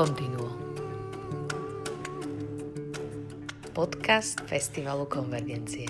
[0.00, 0.48] Continuo.
[3.76, 5.84] Podcast Festivalu Konvergencie.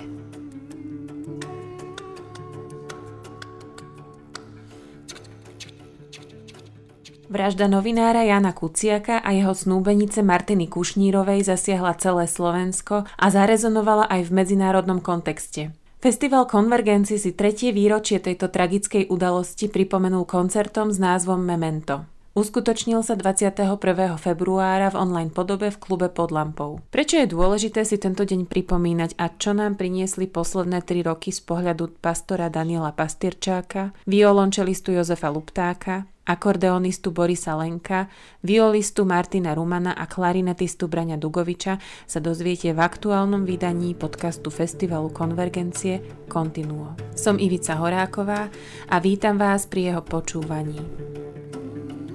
[7.31, 14.27] Vražda novinára Jana Kuciaka a jeho snúbenice Martiny Kušnírovej zasiahla celé Slovensko a zarezonovala aj
[14.27, 15.71] v medzinárodnom kontexte.
[16.03, 22.20] Festival Konvergencie si tretie výročie tejto tragickej udalosti pripomenul koncertom s názvom Memento.
[22.31, 23.75] Uskutočnil sa 21.
[24.15, 26.79] februára v online podobe v klube pod lampou.
[26.95, 31.43] Prečo je dôležité si tento deň pripomínať a čo nám priniesli posledné tri roky z
[31.43, 38.07] pohľadu pastora Daniela Pastierčáka, violončelistu Jozefa Luptáka, akordeonistu Borisa Lenka,
[38.47, 45.99] violistu Martina Rumana a klarinetistu Braňa Dugoviča sa dozviete v aktuálnom vydaní podcastu Festivalu Konvergencie
[46.31, 46.95] Continuo.
[47.19, 48.47] Som Ivica Horáková
[48.87, 50.79] a vítam vás pri jeho počúvaní.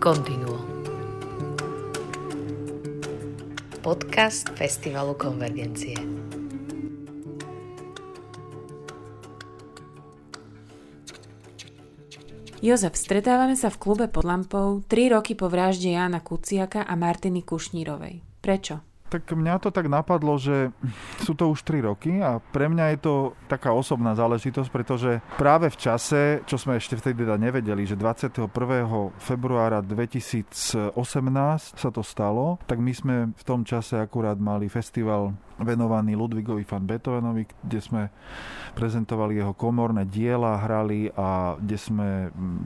[0.06, 0.62] Continuo.
[3.82, 5.98] Podcast Festivalu Konvergencie.
[12.62, 17.42] Jozef, stretávame sa v klube pod lampou 3 roky po vražde Jána Kuciaka a Martiny
[17.42, 18.22] Kušnírovej.
[18.46, 18.95] Prečo?
[19.16, 20.76] Tak mňa to tak napadlo, že
[21.24, 23.14] sú to už 3 roky a pre mňa je to
[23.48, 28.52] taká osobná záležitosť, pretože práve v čase, čo sme ešte vtedy teda nevedeli, že 21.
[29.16, 30.92] februára 2018
[31.80, 36.84] sa to stalo, tak my sme v tom čase akurát mali festival venovaný Ludvigovi van
[36.84, 38.02] Beethovenovi, kde sme
[38.76, 42.10] prezentovali jeho komorné diela, hrali a kde sme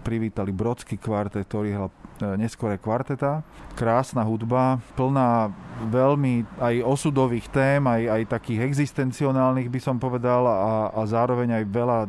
[0.02, 1.94] privítali Brodský kvartet, ktorý hral e,
[2.42, 3.46] neskore kvarteta.
[3.78, 5.54] Krásna hudba, plná
[5.88, 11.64] veľmi aj osudových tém, aj, aj takých existencionálnych by som povedal a, a zároveň aj
[11.70, 12.00] veľa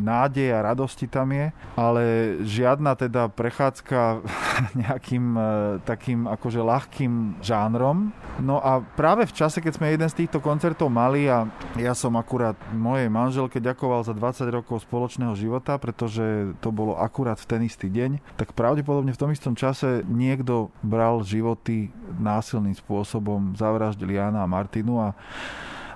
[0.00, 2.02] nádej a radosti tam je, ale
[2.46, 4.22] žiadna teda prechádzka
[4.86, 5.42] nejakým e,
[5.82, 8.14] takým akože ľahkým žánrom.
[8.40, 11.48] No a práve v čase, keď sme jeden z týchto koncertov mali a
[11.80, 17.40] ja som akurát mojej manželke ďakoval za 20 rokov spoločného života, pretože to bolo akurát
[17.40, 21.88] v ten istý deň, tak pravdepodobne v tom istom čase niekto bral životy
[22.20, 25.16] násilným spôsobom, zavraždil Jana a Martinu a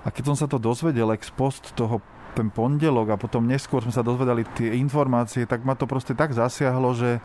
[0.05, 1.97] a keď som sa to dozvedel ex post toho
[2.35, 6.35] ten pondelok a potom neskôr sme sa dozvedali tie informácie, tak ma to proste tak
[6.35, 7.23] zasiahlo, že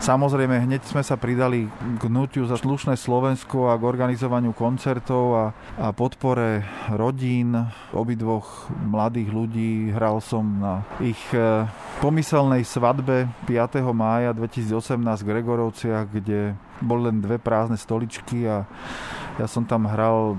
[0.00, 5.44] Samozrejme, hneď sme sa pridali k hnutiu za slušné Slovensko a k organizovaniu koncertov a,
[5.76, 7.52] a podpore rodín
[7.92, 9.92] obidvoch mladých ľudí.
[9.92, 11.68] Hral som na ich e,
[12.00, 13.84] pomyselnej svadbe 5.
[13.92, 18.64] mája 2018 v Gregorovciach, kde boli len dve prázdne stoličky a
[19.40, 20.36] ja som tam hral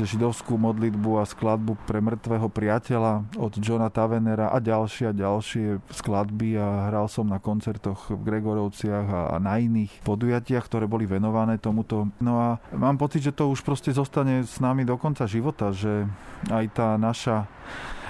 [0.00, 6.56] židovskú modlitbu a skladbu pre mŕtvého priateľa od Johna Tavenera a ďalšie a ďalšie skladby
[6.56, 12.08] a hral som na koncertoch v Gregorovciach a, na iných podujatiach, ktoré boli venované tomuto.
[12.24, 16.08] No a mám pocit, že to už proste zostane s nami do konca života, že
[16.48, 17.44] aj tá naša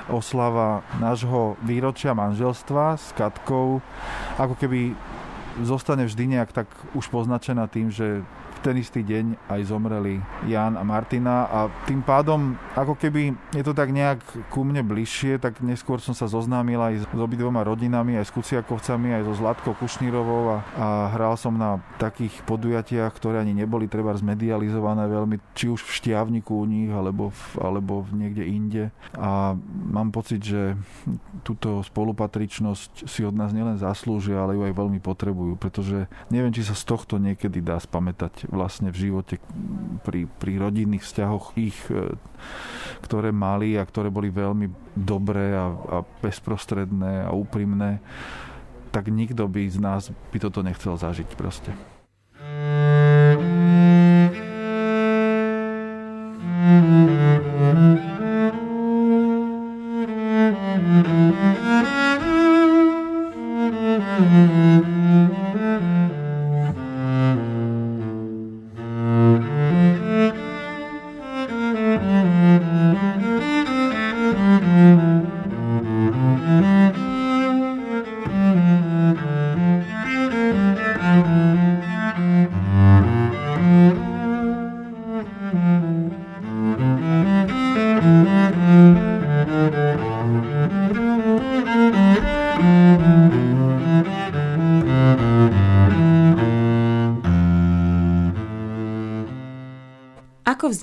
[0.06, 3.82] oslava nášho výročia manželstva s Katkou
[4.38, 4.94] ako keby
[5.66, 8.22] zostane vždy nejak tak už poznačená tým, že
[8.62, 13.72] ten istý deň aj zomreli Jan a Martina a tým pádom ako keby je to
[13.74, 14.20] tak nejak
[14.50, 19.14] ku mne bližšie, tak neskôr som sa zoznámil aj s obidvoma rodinami, aj s Kuciakovcami,
[19.18, 24.14] aj so Zlatkou Kušnírovou a, a hral som na takých podujatiach, ktoré ani neboli treba
[24.14, 28.84] zmedializované veľmi, či už v Štiavniku u nich, alebo, v, alebo v niekde inde.
[29.14, 29.54] A
[29.88, 30.74] mám pocit, že
[31.46, 36.66] túto spolupatričnosť si od nás nielen zaslúžia, ale ju aj veľmi potrebujú, pretože neviem, či
[36.66, 39.36] sa z tohto niekedy dá spamätať vlastne v živote
[40.02, 42.16] pri, pri rodinných vzťahoch ich, e,
[43.04, 48.00] ktoré mali a ktoré boli veľmi dobré a, a bezprostredné a úprimné,
[48.90, 51.76] tak nikto by z nás by toto nechcel zažiť proste.
[64.58, 64.97] Ako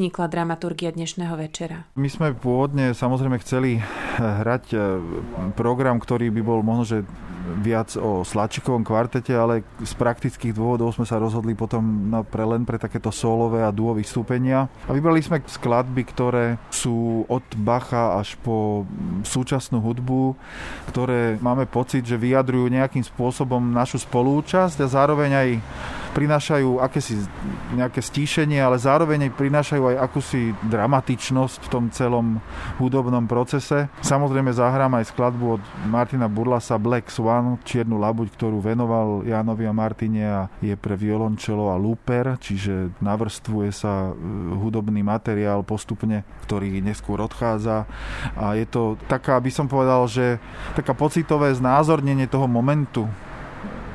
[0.05, 1.89] vznikla dramaturgia dnešného večera?
[1.97, 3.81] My sme pôvodne samozrejme chceli
[4.21, 4.77] hrať e,
[5.57, 6.97] program, ktorý by bol možno, že
[7.65, 11.81] viac o Slačikovom kvartete, ale z praktických dôvodov sme sa rozhodli potom
[12.13, 14.69] na, pre len pre takéto solové a duo vystúpenia.
[14.85, 18.85] A vybrali sme skladby, ktoré sú od Bacha až po
[19.25, 20.37] súčasnú hudbu,
[20.93, 25.49] ktoré máme pocit, že vyjadrujú nejakým spôsobom našu spolúčasť a zároveň aj
[26.15, 27.19] prinášajú akési
[27.75, 32.39] nejaké stíšenie, ale zároveň aj prinášajú aj akúsi dramatičnosť v tom celom
[32.79, 33.91] hudobnom procese.
[34.00, 39.75] Samozrejme zahrám aj skladbu od Martina Burlasa Black Swan, Čiernu labuť, ktorú venoval Jánovi a
[39.75, 44.12] Martine a je pre violončelo a lúper, čiže navrstvuje sa e,
[44.56, 47.83] hudobný materiál postupne, ktorý neskôr odchádza
[48.39, 50.39] a je to taká, by som povedal, že
[50.77, 53.09] taká pocitové znázornenie toho momentu,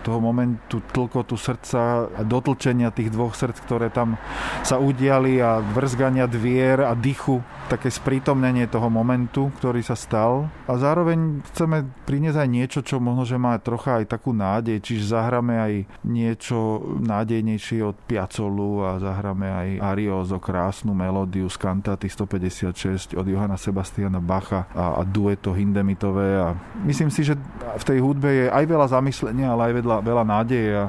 [0.00, 4.16] toho momentu tlkotu srdca a dotlčenia tých dvoch srdc, ktoré tam
[4.64, 10.50] sa udiali a vrzgania dvier a dychu, také sprítomnenie toho momentu, ktorý sa stal.
[10.66, 15.14] A zároveň chceme priniesť aj niečo, čo možno, že má trocha aj takú nádej, čiže
[15.14, 15.72] zahráme aj
[16.02, 23.54] niečo nádejnejšie od Piacolu a zahráme aj Ariozo, krásnu melódiu z kantáty 156 od Johana
[23.54, 26.42] Sebastiana Bacha a, a dueto Hindemitové.
[26.42, 27.38] A myslím si, že
[27.78, 30.86] v tej hudbe je aj veľa zamyslenia, ale aj veľa, veľa nádeje a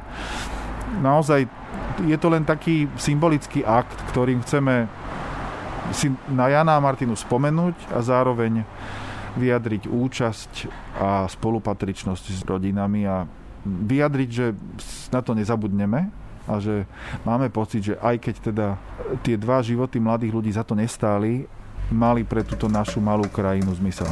[1.00, 1.46] naozaj
[2.08, 4.90] je to len taký symbolický akt, ktorým chceme
[5.90, 8.62] si na Jana a Martinu spomenúť a zároveň
[9.34, 10.52] vyjadriť účasť
[11.00, 13.26] a spolupatričnosť s rodinami a
[13.66, 14.46] vyjadriť, že
[15.10, 16.12] na to nezabudneme
[16.50, 16.86] a že
[17.24, 18.68] máme pocit, že aj keď teda
[19.22, 21.46] tie dva životy mladých ľudí za to nestáli,
[21.94, 24.10] mali pre túto našu malú krajinu zmysel.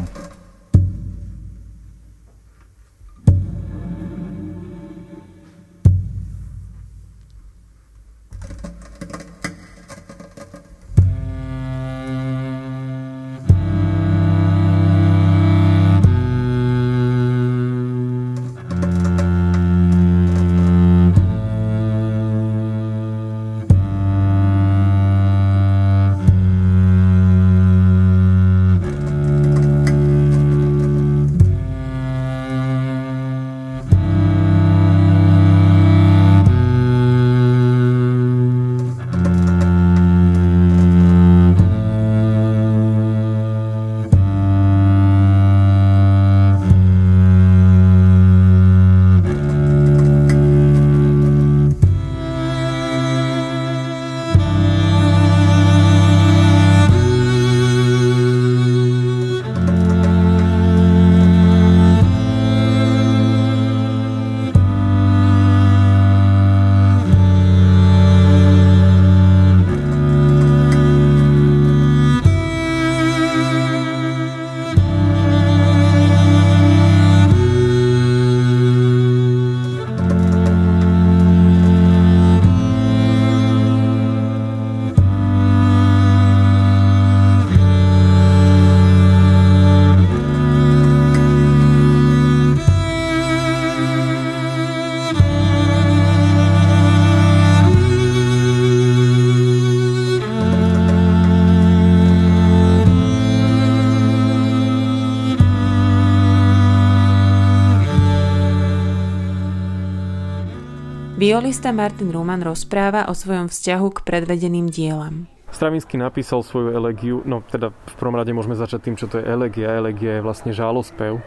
[111.30, 115.30] Violista Martin Ruman rozpráva o svojom vzťahu k predvedeným dielam.
[115.54, 119.30] Stravinsky napísal svoju elegiu, no teda v prvom rade môžeme začať tým, čo to je
[119.30, 119.78] elegia.
[119.78, 121.21] Elegia je vlastne žálospev,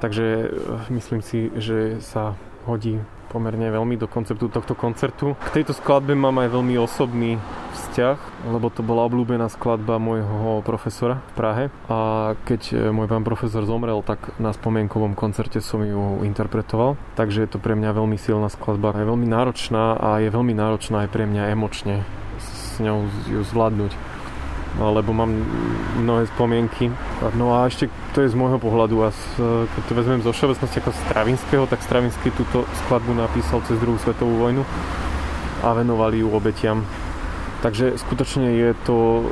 [0.00, 0.48] takže eh,
[0.96, 2.32] myslím si, že sa
[2.64, 2.96] hodí
[3.32, 5.32] pomerne veľmi do konceptu tohto koncertu.
[5.40, 7.40] K tejto skladbe mám aj veľmi osobný
[7.72, 11.64] vzťah, lebo to bola obľúbená skladba môjho profesora v Prahe.
[11.88, 17.48] A keď e, môj pán profesor zomrel, tak na spomienkovom koncerte som ju interpretoval, takže
[17.48, 21.08] je to pre mňa veľmi silná skladba, je veľmi náročná a je veľmi náročná aj
[21.08, 22.04] pre mňa emočne
[22.72, 24.11] s ňou ju zvládnuť
[24.80, 25.28] lebo mám
[26.00, 26.88] mnohé spomienky.
[27.36, 29.22] No a ešte to je z môjho pohľadu a z,
[29.68, 34.40] keď to vezmem zo všeobecnosti ako Stravinského, tak Stravinsky túto skladbu napísal cez druhú svetovú
[34.40, 34.64] vojnu
[35.60, 36.82] a venovali ju obetiam.
[37.62, 39.22] Takže skutočne je to,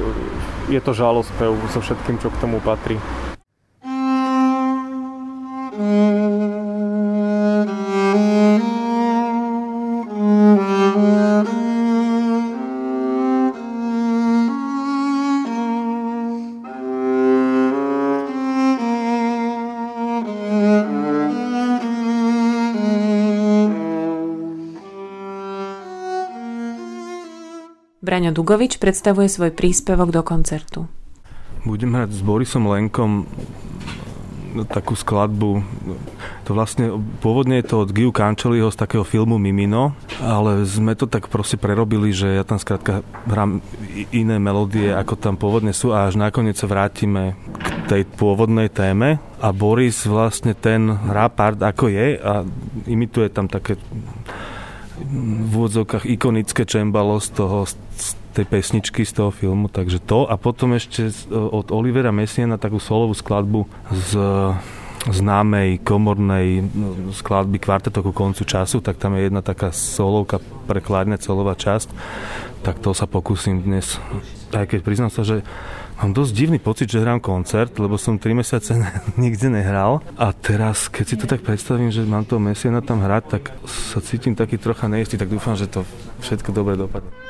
[0.71, 3.01] je to žalospev so všetkým, čo k tomu patrí.
[28.11, 30.91] Braňo Dugovič predstavuje svoj príspevok do koncertu.
[31.63, 33.23] Budem hrať s Borisom Lenkom
[34.67, 35.63] takú skladbu.
[36.43, 41.07] To vlastne, pôvodne je to od Giu Cancelliho z takého filmu Mimino, ale sme to
[41.07, 43.63] tak proste prerobili, že ja tam skrátka hrám
[44.11, 49.23] iné melódie, ako tam pôvodne sú a až nakoniec sa vrátime k tej pôvodnej téme
[49.39, 52.43] a Boris vlastne ten hrá part ako je a
[52.91, 53.79] imituje tam také
[55.01, 57.65] v úvodzovkách ikonické čembalo z toho,
[58.31, 60.27] tej pesničky z toho filmu, takže to.
[60.31, 64.11] A potom ešte od Olivera Messiena takú solovú skladbu z
[65.09, 70.85] známej komornej no, skladby kvarteto ku koncu času, tak tam je jedna taká solovka pre
[70.85, 71.89] klárnet, solová časť.
[72.61, 73.97] Tak to sa pokúsim dnes,
[74.53, 75.41] aj keď priznám sa, že
[76.01, 78.73] Mám dosť divný pocit, že hrám koncert, lebo som 3 mesiace
[79.21, 83.25] nikde nehral a teraz, keď si to tak predstavím, že mám toho Messiana tam hrať,
[83.29, 85.85] tak sa cítim taký trocha neistý, tak dúfam, že to
[86.25, 87.30] všetko dobre dopadne.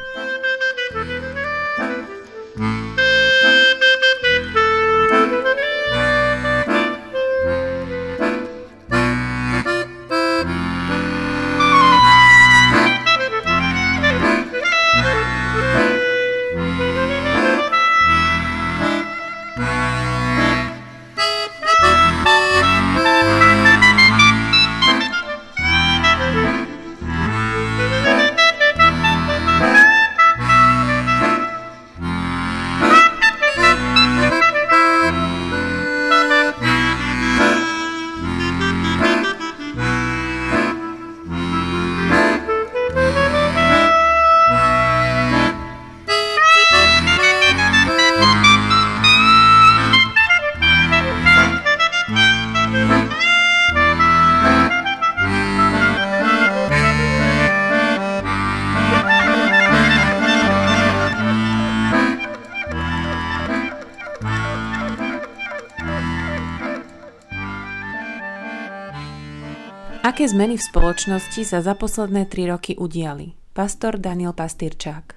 [70.20, 73.32] Aké zmeny v spoločnosti sa za posledné tri roky udiali?
[73.56, 75.16] Pastor Daniel Pastýrčák.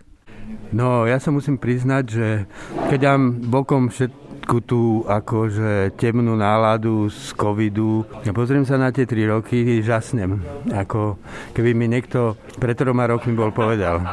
[0.71, 2.47] No, ja sa musím priznať, že
[2.87, 9.03] keď dám bokom všetku tú akože temnú náladu z covidu ja pozriem sa na tie
[9.03, 10.39] tri roky, žasnem.
[10.71, 11.19] Ako
[11.51, 14.07] keby mi niekto pred troma rokmi bol povedal,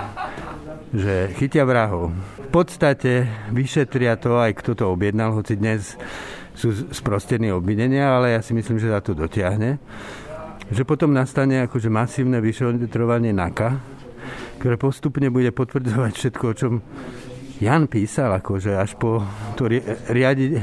[0.90, 2.11] že chytia vrahov.
[2.35, 5.94] V podstate vyšetria to aj kto to objednal, hoci dnes
[6.59, 9.78] sú sprostení obvinenia, ale ja si myslím, že za to dotiahne
[10.71, 13.71] že potom nastane akože masívne vyšetrovanie NAKA,
[14.62, 16.73] ktoré postupne bude potvrdzovať všetko, o čom
[17.61, 19.21] Jan písal, akože až po
[19.53, 19.69] to
[20.09, 20.57] riadi,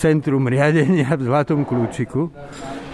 [0.00, 2.32] centrum riadenia v Zlatom kľúčiku.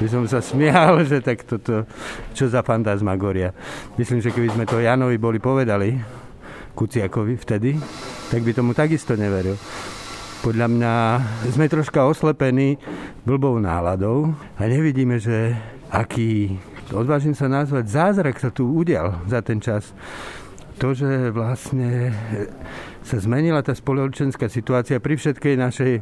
[0.02, 1.86] By som sa smial, že tak toto,
[2.34, 3.54] čo za fantasmagoria.
[3.94, 5.94] Myslím, že keby sme to Janovi boli povedali,
[6.74, 7.78] Kuciakovi vtedy,
[8.28, 9.54] tak by tomu takisto neveril.
[10.42, 10.92] Podľa mňa
[11.54, 12.76] sme troška oslepení
[13.22, 15.54] blbou náladou a nevidíme, že
[15.90, 16.58] aký,
[16.94, 19.94] odvážim sa nazvať, zázrak sa tu udial za ten čas.
[20.76, 22.12] To, že vlastne
[23.00, 25.94] sa zmenila tá spoločenská situácia pri všetkej našej,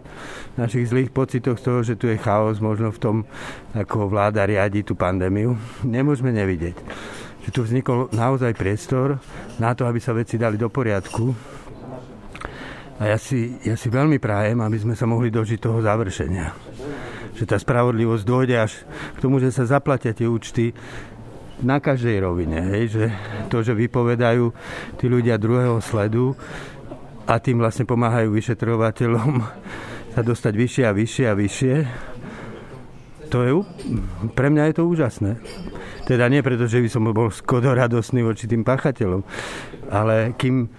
[0.58, 3.16] našich zlých pocitoch z toho, že tu je chaos možno v tom,
[3.70, 5.54] ako vláda riadi tú pandémiu,
[5.86, 6.74] nemôžeme nevidieť.
[7.46, 9.22] Že tu vznikol naozaj priestor
[9.62, 11.30] na to, aby sa veci dali do poriadku.
[12.98, 16.63] A ja si, ja si veľmi prajem, aby sme sa mohli dožiť toho završenia
[17.34, 18.72] že tá spravodlivosť dôjde až
[19.14, 20.70] k tomu, že sa zaplatia tie účty
[21.62, 22.58] na každej rovine.
[22.58, 22.82] Hej?
[22.94, 23.04] Že
[23.50, 24.50] to, že vypovedajú
[24.98, 26.34] tí ľudia druhého sledu
[27.26, 29.30] a tým vlastne pomáhajú vyšetrovateľom
[30.14, 31.74] sa dostať vyššie a vyššie a vyššie,
[33.34, 33.52] to je,
[34.38, 35.32] pre mňa je to úžasné.
[36.06, 39.26] Teda nie preto, že by som bol skodoradosný voči tým pachateľom,
[39.90, 40.70] ale kým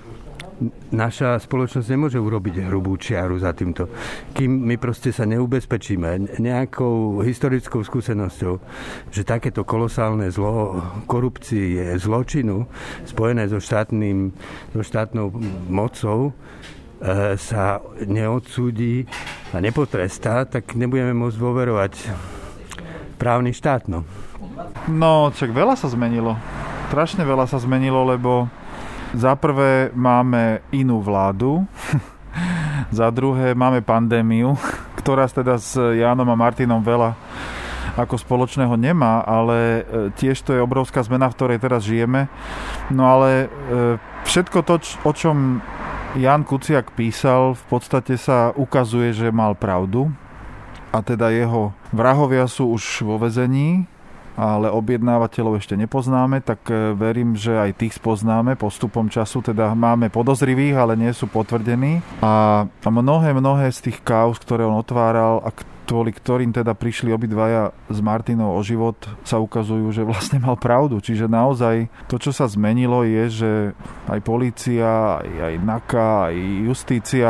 [0.92, 3.92] naša spoločnosť nemôže urobiť hrubú čiaru za týmto.
[4.32, 8.54] Kým my proste sa neubezpečíme nejakou historickou skúsenosťou,
[9.12, 10.80] že takéto kolosálne zlo
[11.12, 12.68] korupcie, zločinu
[13.04, 14.32] spojené so, štátnym,
[14.72, 15.36] so štátnou
[15.68, 19.04] mocou e, sa neodsúdi
[19.52, 21.94] a nepotrestá, tak nebudeme môcť dôverovať
[23.20, 23.92] právny štát.
[23.92, 24.08] No.
[24.88, 26.40] no, čak veľa sa zmenilo.
[26.96, 28.48] Strašne veľa sa zmenilo, lebo
[29.16, 31.64] za prvé máme inú vládu,
[32.92, 34.60] za druhé máme pandémiu,
[35.00, 37.16] ktorá teda s Jánom a Martinom veľa
[37.96, 39.82] ako spoločného nemá, ale e,
[40.20, 42.28] tiež to je obrovská zmena, v ktorej teraz žijeme.
[42.92, 43.96] No ale e,
[44.28, 45.64] všetko to, o čom
[46.20, 50.12] Jan Kuciak písal, v podstate sa ukazuje, že mal pravdu.
[50.92, 53.88] A teda jeho vrahovia sú už vo vezení,
[54.36, 60.12] ale objednávateľov ešte nepoznáme, tak e, verím, že aj tých spoznáme postupom času, teda máme
[60.12, 62.04] podozrivých, ale nie sú potvrdení.
[62.20, 65.50] A mnohé, mnohé z tých kauz, ktoré on otváral a
[65.86, 70.98] kvôli ktorým teda prišli obidvaja s Martinou o život, sa ukazujú, že vlastne mal pravdu.
[71.00, 73.52] Čiže naozaj to, čo sa zmenilo, je, že
[74.10, 77.30] aj policia, aj, aj NAKA, aj justícia,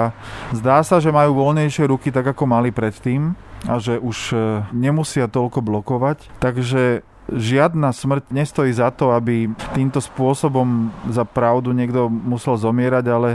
[0.55, 3.35] zdá sa, že majú voľnejšie ruky tak, ako mali predtým
[3.65, 4.38] a že už e,
[4.71, 6.39] nemusia toľko blokovať.
[6.39, 13.29] Takže žiadna smrť nestojí za to, aby týmto spôsobom za pravdu niekto musel zomierať, ale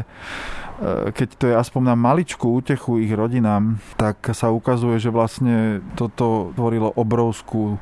[1.12, 6.56] keď to je aspoň na maličkú útechu ich rodinám, tak sa ukazuje, že vlastne toto
[6.56, 7.76] tvorilo obrovskú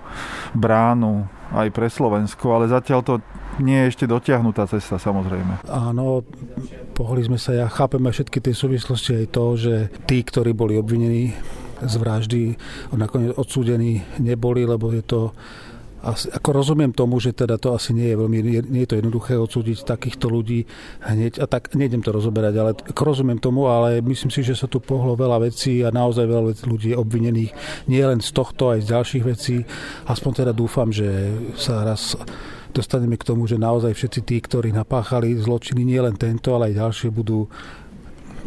[0.50, 3.14] bránu aj pre Slovensko, ale zatiaľ to
[3.62, 5.66] nie je ešte dotiahnutá cesta, samozrejme.
[5.70, 6.26] Áno,
[6.94, 9.74] pohli sme sa, ja chápem aj všetky tie súvislosti, aj to, že
[10.06, 11.34] tí, ktorí boli obvinení
[11.78, 12.42] z vraždy,
[12.98, 15.30] nakoniec odsúdení neboli, lebo je to
[15.98, 18.38] asi, ako rozumiem tomu, že teda to asi nie je veľmi,
[18.70, 20.62] nie, je to jednoduché odsúdiť takýchto ľudí
[21.02, 24.78] hneď, a tak nejdem to rozoberať, ale rozumiem tomu, ale myslím si, že sa tu
[24.78, 27.50] pohlo veľa vecí a naozaj veľa ľudí je obvinených
[27.90, 29.56] nie len z tohto, aj z ďalších vecí.
[30.06, 32.14] Aspoň teda dúfam, že sa raz
[32.70, 36.78] dostaneme k tomu, že naozaj všetci tí, ktorí napáchali zločiny, nie len tento, ale aj
[36.78, 37.50] ďalšie, budú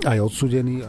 [0.08, 0.82] aj odsudení.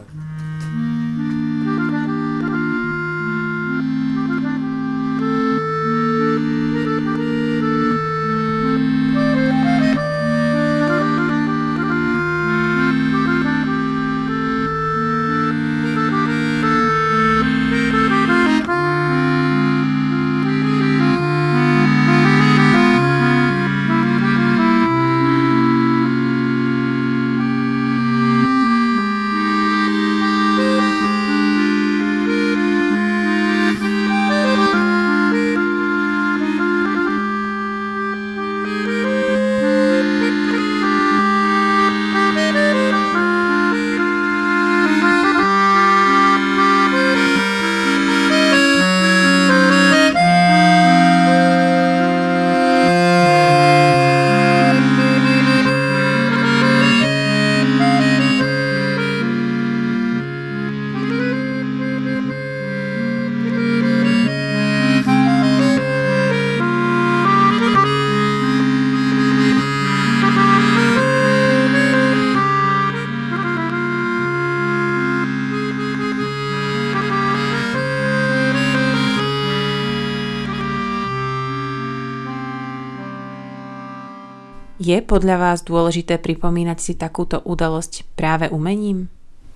[84.83, 89.07] Je podľa vás dôležité pripomínať si takúto udalosť práve umením?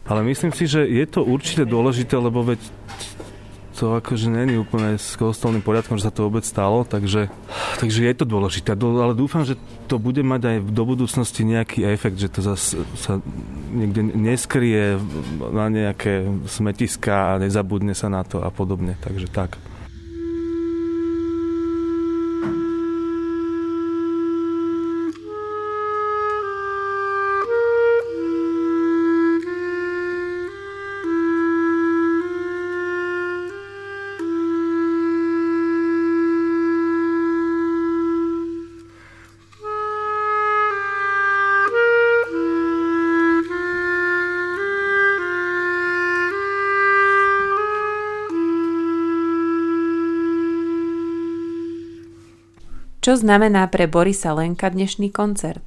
[0.07, 2.63] Ale myslím si, že je to určite dôležité, lebo veď
[3.75, 7.27] to akože není úplne s kostolným poriadkom, že sa to vôbec stalo, takže,
[7.75, 8.71] takže je to dôležité.
[8.79, 9.59] Ale dúfam, že
[9.91, 13.19] to bude mať aj do budúcnosti nejaký efekt, že to zase sa
[13.75, 14.95] niekde neskrie
[15.51, 18.95] na nejaké smetiska a nezabudne sa na to a podobne.
[19.03, 19.59] Takže tak.
[53.08, 55.63] Čo znamená pre Borisa Lenka dnešný koncert?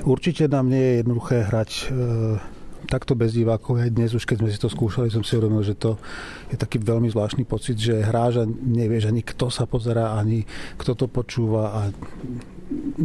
[0.00, 1.84] Určite nám nie je jednoduché hrať e,
[2.88, 3.84] takto bez divákov.
[3.84, 6.00] Aj dnes už keď sme si to skúšali, som si uvedomil, že to
[6.48, 10.48] je taký veľmi zvláštny pocit, že hráš a nevieš ani kto sa pozera, ani
[10.80, 11.80] kto to počúva a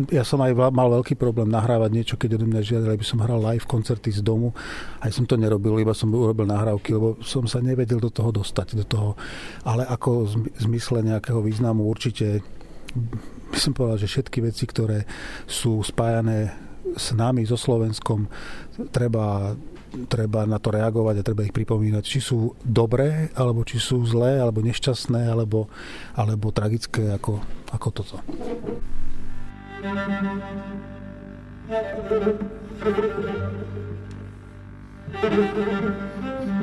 [0.08, 3.44] ja som aj mal veľký problém nahrávať niečo, keď odo mňa žiadali, aby som hral
[3.44, 4.56] live koncerty z domu.
[5.04, 8.80] Aj som to nerobil, iba som urobil nahrávky, lebo som sa nevedel do toho dostať.
[8.80, 9.10] Do toho.
[9.68, 10.32] Ale ako
[10.64, 12.40] zmysle nejakého významu určite
[13.52, 15.04] by som povedal, že všetky veci, ktoré
[15.46, 16.56] sú spájané
[16.96, 18.32] s nami, so Slovenskom,
[18.96, 19.56] treba,
[20.08, 24.40] treba na to reagovať a treba ich pripomínať, či sú dobré, alebo či sú zlé,
[24.40, 25.68] alebo nešťastné, alebo,
[26.16, 28.18] alebo tragické ako, ako toto.
[35.16, 36.55] Thank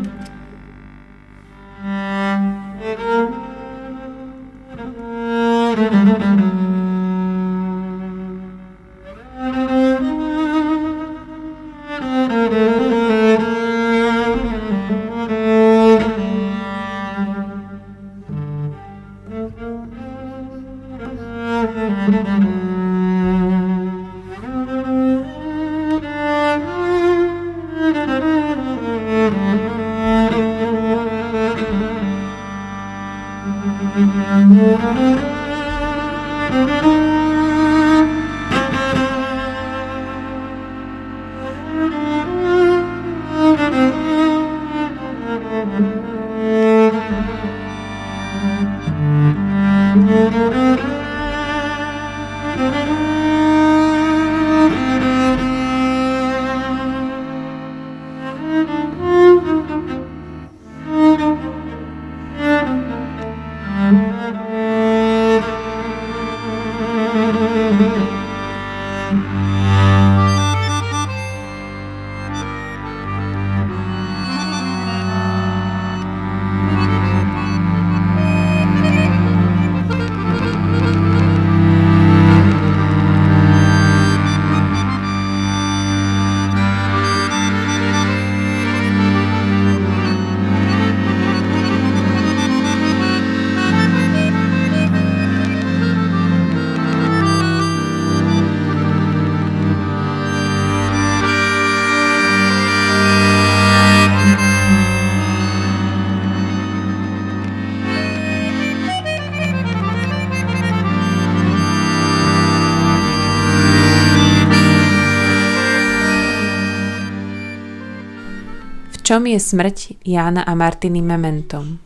[119.13, 121.77] Čom je smrť Jána a Martiny mementom?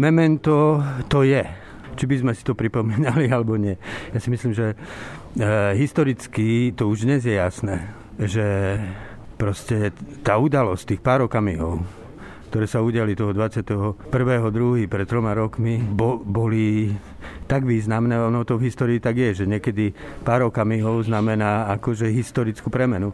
[0.00, 0.80] Memento
[1.12, 1.44] to je.
[1.92, 3.76] Či by sme si to pripomínali alebo nie.
[4.16, 4.76] Ja si myslím, že e,
[5.76, 7.84] historicky to už dnes je jasné,
[8.16, 8.80] že
[9.36, 9.92] proste
[10.24, 11.84] tá udalosť tých pár okamihov,
[12.48, 14.00] ktoré sa udiali toho 21.2.
[14.88, 16.96] pred troma rokmi, bo, boli
[17.44, 19.92] tak významné, ono to v histórii tak je, že niekedy
[20.24, 23.12] pár okamihov znamená akože historickú premenu.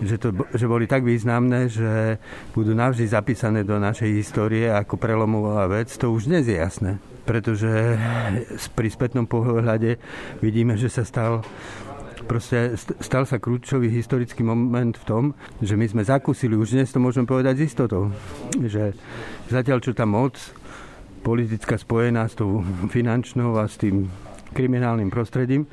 [0.00, 2.16] Že, to, že boli tak významné, že
[2.56, 6.96] budú navždy zapísané do našej histórie ako prelomová vec, to už dnes je jasné.
[7.28, 8.00] Pretože
[8.72, 10.00] pri spätnom pohľade
[10.40, 11.44] vidíme, že sa stal
[12.24, 15.24] proste stal sa kľúčový historický moment v tom,
[15.58, 18.14] že my sme zakúsili, už dnes to môžeme povedať s istotou,
[18.54, 18.94] že
[19.50, 20.38] zatiaľ čo tá moc
[21.26, 24.08] politická spojená s tou finančnou a s tým
[24.50, 25.68] kriminálnym prostredím, e,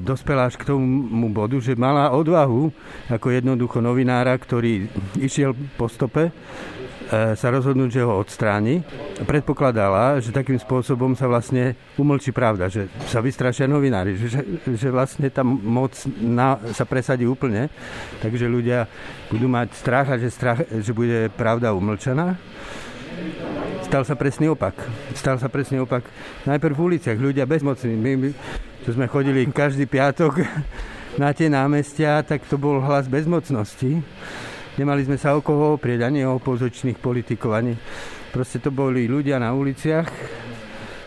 [0.00, 2.70] dospela až k tomu bodu, že mala odvahu
[3.10, 4.86] ako jednoducho novinára, ktorý
[5.18, 6.32] išiel po stope, e,
[7.34, 8.82] sa rozhodnúť, že ho odstráni.
[9.26, 15.26] Predpokladala, že takým spôsobom sa vlastne umlčí pravda, že sa vystrašia novinári, že, že vlastne
[15.30, 17.68] tá moc na, sa presadí úplne,
[18.22, 18.86] takže ľudia
[19.30, 22.38] budú mať strach a že, strach, že bude pravda umlčená
[23.86, 24.74] stal sa presný opak.
[25.14, 26.02] Stal sa presný opak.
[26.42, 27.94] Najprv v uliciach, ľudia bezmocní.
[27.94, 28.28] My, my
[28.82, 30.42] čo sme chodili každý piatok
[31.22, 34.02] na tie námestia, tak to bol hlas bezmocnosti.
[34.74, 37.78] Nemali sme sa o koho oprieť, ani o opozičných politikov, ani
[38.34, 40.10] proste to boli ľudia na uliciach.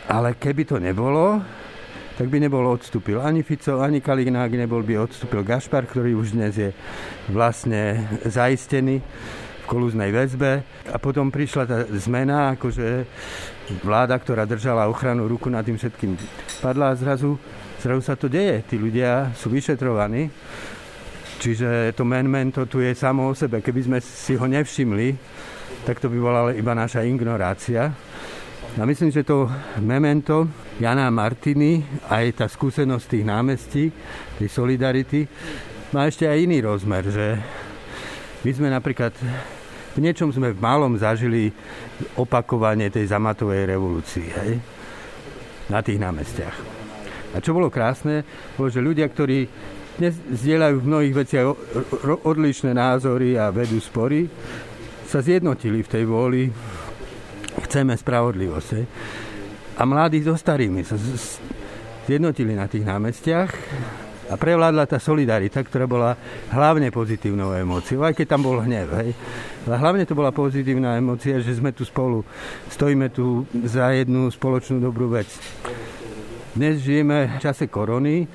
[0.09, 1.43] Ale keby to nebolo,
[2.15, 6.55] tak by nebol odstúpil ani Fico, ani Kalignák nebol by odstúpil Gašpar, ktorý už dnes
[6.55, 6.71] je
[7.27, 9.03] vlastne zaistený
[9.69, 13.05] kolúznej väzbe a potom prišla tá zmena, akože
[13.85, 16.17] vláda, ktorá držala ochranu ruku nad tým všetkým
[16.57, 17.37] padla a zrazu,
[17.77, 18.65] zrazu sa to deje.
[18.65, 20.25] Tí ľudia sú vyšetrovaní.
[21.39, 23.61] Čiže to memento tu je samo o sebe.
[23.63, 25.15] Keby sme si ho nevšimli,
[25.87, 27.93] tak to by bola iba naša ignorácia.
[28.75, 29.47] A myslím, že to
[29.79, 33.83] memento Jana Martiny, aj tá skúsenosť tých námestí,
[34.35, 35.25] tej solidarity,
[35.95, 37.39] má ešte aj iný rozmer, že
[38.45, 39.15] my sme napríklad
[39.99, 41.51] v niečom sme v malom zažili
[42.15, 44.51] opakovanie tej zamatovej revolúcii hej?
[45.67, 46.57] na tých námestiach.
[47.35, 48.23] A čo bolo krásne,
[48.55, 49.43] bolo, že ľudia, ktorí
[49.99, 51.45] dnes zdieľajú v mnohých veciach
[52.23, 54.31] odlišné názory a vedú spory,
[55.03, 56.47] sa zjednotili v tej vôli
[57.67, 58.69] chceme spravodlivosť.
[58.79, 58.85] Hej?
[59.75, 60.95] A mladí so starými sa
[62.07, 63.51] zjednotili na tých námestiach
[64.29, 66.15] a prevládla tá solidarita, ktorá bola
[66.53, 68.87] hlavne pozitívnou emóciou, aj keď tam bol hnev.
[69.03, 69.11] Hej.
[69.69, 72.25] Ale hlavne to bola pozitívna emócia, že sme tu spolu,
[72.73, 75.29] stojíme tu za jednu spoločnú dobrú vec.
[76.57, 78.25] Dnes žijeme v čase korony,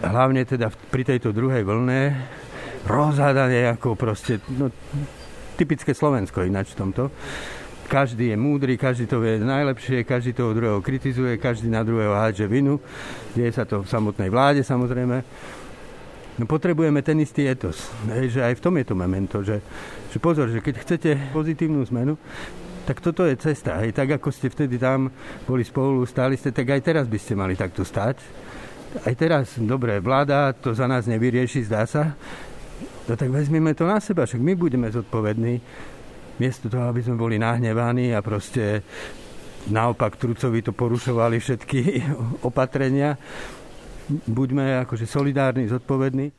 [0.00, 2.16] hlavne teda pri tejto druhej vlne,
[2.88, 4.72] rozhádané ako proste, no,
[5.60, 7.12] typické Slovensko ináč v tomto
[7.84, 12.48] každý je múdry, každý to vie najlepšie, každý toho druhého kritizuje, každý na druhého hádže
[12.48, 12.80] vinu.
[13.36, 15.20] Deje sa to v samotnej vláde samozrejme.
[16.34, 17.94] No potrebujeme ten istý etos.
[18.10, 19.62] Hej, že aj v tom je to memento, že,
[20.10, 22.18] že pozor, že keď chcete pozitívnu zmenu,
[22.84, 23.78] tak toto je cesta.
[23.80, 25.08] Hej, tak ako ste vtedy tam
[25.46, 28.18] boli spolu, stáli ste, tak aj teraz by ste mali takto stať.
[29.06, 32.14] Aj teraz, dobre, vláda to za nás nevyrieši, zdá sa.
[33.04, 35.60] No tak vezmeme to na seba, však my budeme zodpovední
[36.38, 38.82] miesto toho, aby sme boli nahnevaní a proste
[39.70, 41.80] naopak Trucovi to porušovali všetky
[42.48, 43.16] opatrenia.
[44.28, 46.32] Buďme akože solidárni, zodpovední.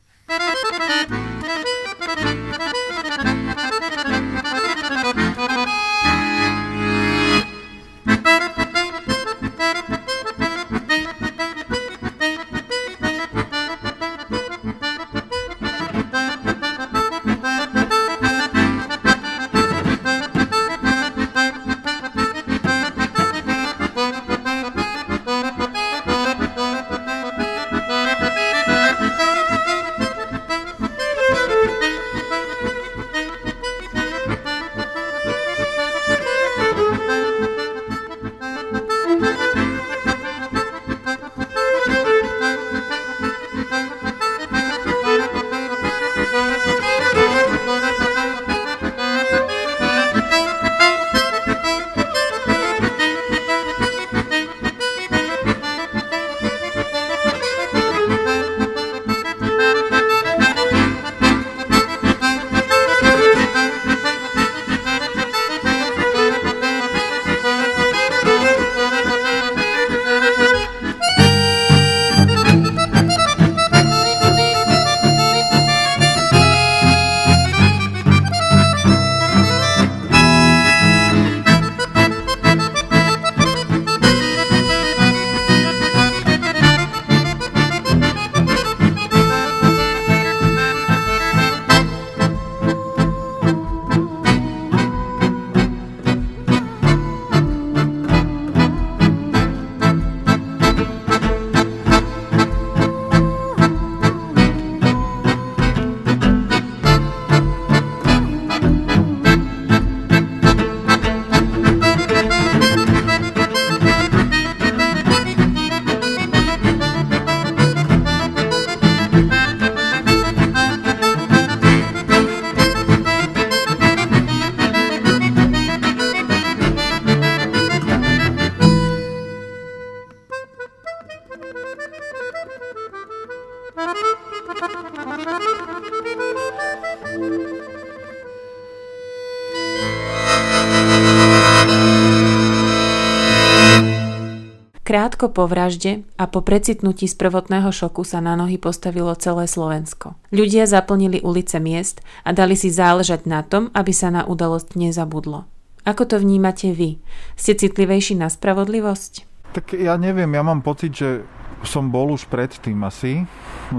[145.36, 150.15] Po vražde a po precitnutí z prvotného šoku sa na nohy postavilo celé Slovensko.
[150.32, 155.43] Ľudia zaplnili ulice miest a dali si záležať na tom, aby sa na udalosť nezabudlo.
[155.84, 157.04] Ako to vnímate vy?
[157.36, 159.28] Ste citlivejší na spravodlivosť?
[159.52, 161.28] Tak ja neviem, ja mám pocit, že
[161.67, 163.28] som bol už predtým asi.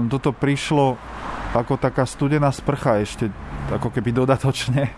[0.07, 0.95] Toto prišlo
[1.57, 3.33] ako taká studená sprcha ešte
[3.73, 4.93] ako keby dodatočne.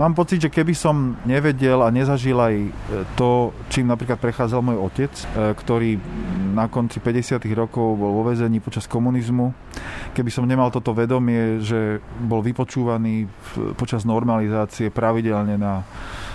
[0.00, 2.70] Mám pocit, že keby som nevedel a nezažil aj e,
[3.16, 6.00] to, čím napríklad prechádzal môj otec, e, ktorý
[6.56, 7.40] na konci 50.
[7.52, 9.52] rokov bol vo vezení počas komunizmu,
[10.16, 13.28] keby som nemal toto vedomie, že bol vypočúvaný
[13.76, 15.84] počas normalizácie pravidelne na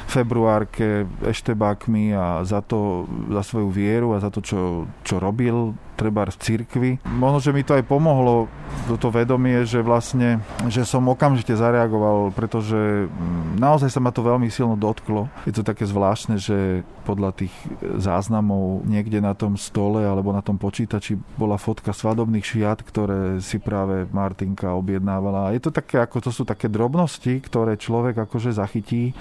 [0.06, 6.28] februárke eštebákmi a za to, za svoju vieru a za to, čo, čo robil treba
[6.28, 6.92] v cirkvi.
[7.08, 8.52] Možno, že mi to aj pomohlo
[8.86, 14.52] toto vedomie, že vlastne, že som okamžite zareagoval, pretože mm, naozaj sa ma to veľmi
[14.52, 15.32] silno dotklo.
[15.48, 17.54] Je to také zvláštne, že podľa tých
[17.98, 23.58] záznamov niekde na tom stole alebo na tom počítači bola fotka svadobných šiat, ktoré si
[23.58, 25.56] práve Martinka objednávala.
[25.56, 29.16] Je to také, ako to sú také drobnosti, ktoré človek akože zachytí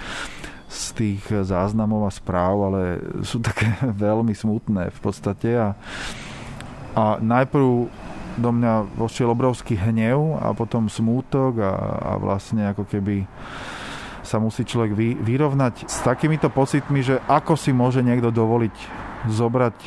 [0.65, 2.81] z tých záznamov a správ, ale
[3.21, 3.69] sú také
[4.05, 5.49] veľmi smutné v podstate.
[5.57, 5.67] A,
[6.95, 7.89] a najprv
[8.35, 13.23] do mňa vošiel obrovský hnev a potom smútok a, a vlastne ako keby
[14.25, 18.75] sa musí človek vy, vyrovnať s takýmito pocitmi, že ako si môže niekto dovoliť
[19.29, 19.77] zobrať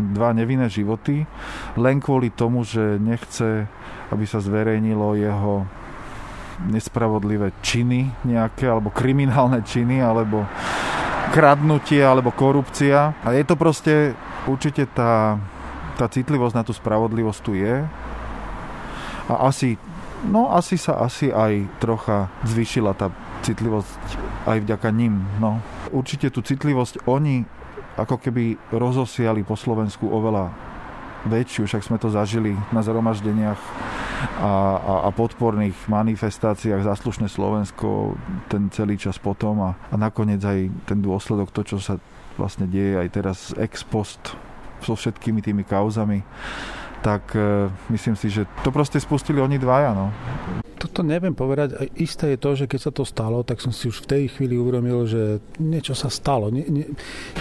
[0.00, 1.28] dva nevinné životy
[1.76, 3.68] len kvôli tomu, že nechce,
[4.08, 5.68] aby sa zverejnilo jeho
[6.68, 10.44] nespravodlivé činy nejaké, alebo kriminálne činy, alebo
[11.32, 13.16] kradnutie, alebo korupcia.
[13.24, 14.12] A je to proste
[14.44, 15.40] určite tá,
[15.96, 17.84] tá citlivosť na tú spravodlivosť tu je.
[19.30, 19.78] A asi,
[20.26, 23.08] no asi sa asi aj trocha zvýšila tá
[23.40, 24.02] citlivosť
[24.50, 25.22] aj vďaka nim.
[25.38, 25.62] No.
[25.94, 27.46] Určite tú citlivosť oni
[27.96, 30.52] ako keby rozosiali po Slovensku oveľa
[31.28, 33.60] väčšiu, však sme to zažili na zhromaždeniach
[34.40, 38.16] a, a, a podporných manifestáciách Zaslušné Slovensko
[38.52, 41.96] ten celý čas potom a, a nakoniec aj ten dôsledok, to, čo sa
[42.36, 44.36] vlastne deje aj teraz ex post
[44.80, 46.24] so všetkými tými kauzami
[47.00, 49.96] tak e, myslím si, že to proste spustili oni dvaja.
[49.96, 50.12] No.
[50.80, 51.76] Toto neviem povedať.
[51.96, 54.56] Isté je to, že keď sa to stalo, tak som si už v tej chvíli
[54.56, 56.48] uvedomil, že niečo sa stalo.
[56.48, 56.86] Nie, nie,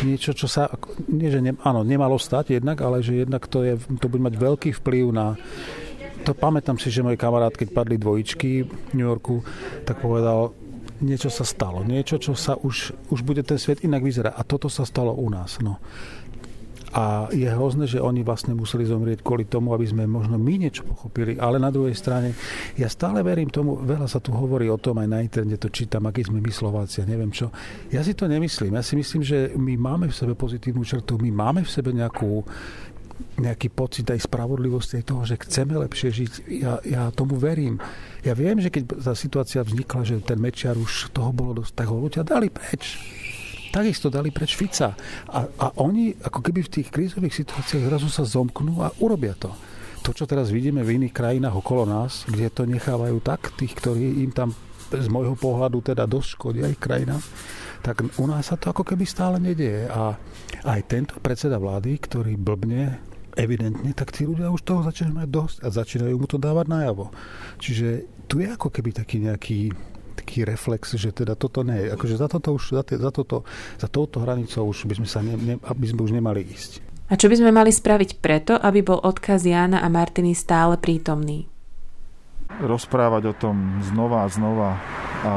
[0.03, 0.67] niečo, čo sa...
[1.07, 4.35] Nie, že ne, áno, nemalo stať jednak, ale že jednak to, je, to bude mať
[4.35, 5.39] veľký vplyv na
[6.23, 9.41] to pamätám si, že môj kamarát, keď padli dvojičky v New Yorku,
[9.87, 10.51] tak povedal,
[10.99, 14.35] niečo sa stalo, niečo, čo sa už, už bude ten svet inak vyzerať.
[14.35, 15.59] A toto sa stalo u nás.
[15.63, 15.79] No.
[16.89, 20.81] A je hrozné, že oni vlastne museli zomrieť kvôli tomu, aby sme možno my niečo
[20.81, 21.37] pochopili.
[21.37, 22.33] Ale na druhej strane,
[22.81, 26.09] ja stále verím tomu, veľa sa tu hovorí o tom, aj na internete to čítam,
[26.09, 27.53] aký sme my Slováci, neviem čo.
[27.93, 28.73] Ja si to nemyslím.
[28.73, 32.41] Ja si myslím, že my máme v sebe pozitívnu črtu, my máme v sebe nejakú,
[33.39, 36.31] nejaký pocit aj spravodlivosti aj toho, že chceme lepšie žiť.
[36.59, 37.79] Ja, ja tomu verím.
[38.23, 41.87] Ja viem, že keď tá situácia vznikla, že ten Mečiar už toho bolo dosť, tak
[41.87, 42.99] ho ľudia dali preč.
[43.69, 44.97] Takisto dali preč Fica.
[45.29, 49.53] A, a oni ako keby v tých krízových situáciách zrazu sa zomknú a urobia to.
[50.03, 54.23] To, čo teraz vidíme v iných krajinách okolo nás, kde to nechávajú tak, tých, ktorí
[54.25, 54.55] im tam
[54.89, 57.21] z môjho pohľadu teda dosť škodia ich krajina,
[57.85, 59.85] tak u nás sa to ako keby stále nedieje.
[59.91, 60.17] A
[60.65, 63.08] aj tento predseda vlády, ktorý blbne
[63.39, 67.09] evidentne, tak tí ľudia už toho začínajú mať dosť a začínajú mu to dávať najavo.
[67.57, 67.87] Čiže
[68.27, 69.59] tu je ako keby taký nejaký
[70.19, 71.95] taký reflex, že teda toto nie je.
[71.95, 73.47] Akože za toto už, za, za, toto,
[73.79, 76.83] za touto hranicou už by sme sa ne, ne, aby sme už nemali ísť.
[77.09, 81.49] A čo by sme mali spraviť preto, aby bol odkaz Jána a Martiny stále prítomný?
[82.61, 84.69] Rozprávať o tom znova a znova
[85.23, 85.33] a,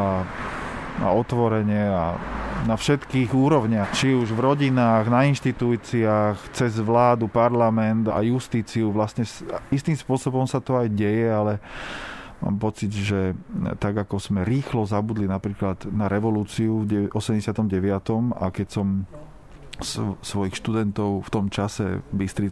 [1.01, 2.19] a otvorenie a
[2.63, 8.95] na všetkých úrovniach, či už v rodinách, na inštitúciách, cez vládu, parlament a justíciu.
[8.95, 9.27] Vlastne
[9.75, 11.59] istým spôsobom sa to aj deje, ale
[12.39, 13.35] mám pocit, že
[13.83, 17.67] tak ako sme rýchlo zabudli napríklad na revolúciu v 89.
[18.39, 19.07] a keď som
[20.23, 22.01] svojich študentov v tom čase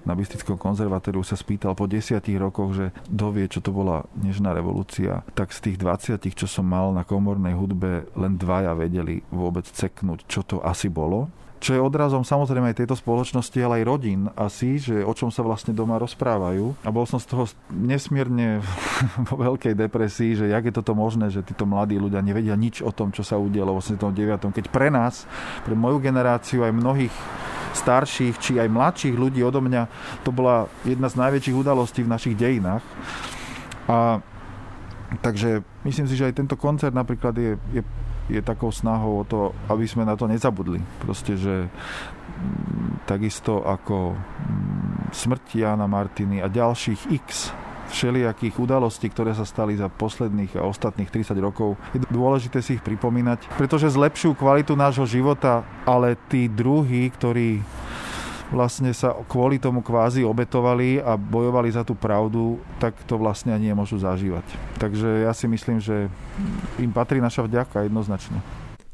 [0.04, 5.22] na Bystrickom konzervatóriu sa spýtal po desiatich rokoch, že dovie, čo to bola nežná revolúcia,
[5.32, 10.26] tak z tých 20, čo som mal na komornej hudbe, len dvaja vedeli vôbec ceknúť,
[10.26, 14.80] čo to asi bolo čo je odrazom samozrejme aj tejto spoločnosti, ale aj rodín asi,
[14.80, 16.72] že o čom sa vlastne doma rozprávajú.
[16.82, 18.64] A bol som z toho nesmierne
[19.28, 22.88] vo veľkej depresii, že jak je toto možné, že títo mladí ľudia nevedia nič o
[22.90, 24.56] tom, čo sa udialo v 89.
[24.56, 25.28] Keď pre nás,
[25.68, 27.14] pre moju generáciu aj mnohých
[27.76, 29.86] starších či aj mladších ľudí odo mňa,
[30.26, 32.82] to bola jedna z najväčších udalostí v našich dejinách.
[33.86, 34.24] A
[35.22, 37.82] takže myslím si, že aj tento koncert napríklad je, je
[38.30, 40.78] je takou snahou o to, aby sme na to nezabudli.
[41.02, 47.50] Proste, že mm, takisto ako mm, smrť Jana Martiny a ďalších x
[47.90, 51.74] všelijakých udalostí, ktoré sa stali za posledných a ostatných 30 rokov.
[51.90, 57.58] Je dôležité si ich pripomínať, pretože zlepšujú kvalitu nášho života, ale tí druhí, ktorí
[58.50, 63.70] vlastne sa kvôli tomu kvázi obetovali a bojovali za tú pravdu, tak to vlastne ani
[63.70, 64.44] nemôžu zažívať.
[64.82, 66.10] Takže ja si myslím, že
[66.82, 68.42] im patrí naša vďaka jednoznačne.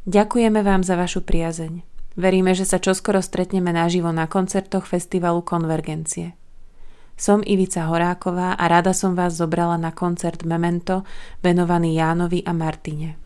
[0.07, 1.83] Ďakujeme vám za vašu priazeň.
[2.16, 6.33] Veríme, že sa čoskoro stretneme naživo na koncertoch festivalu Konvergencie.
[7.16, 11.05] Som Ivica Horáková a rada som vás zobrala na koncert Memento
[11.40, 13.26] venovaný Jánovi a Martine.